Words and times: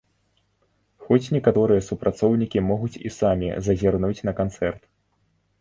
Хоць 1.07 1.31
некаторыя 1.35 1.83
супрацоўнікі 1.89 2.63
могуць 2.71 2.99
і 3.11 3.13
самі 3.19 3.53
зазірнуць 3.69 4.25
на 4.31 4.35
канцэрт. 4.41 4.81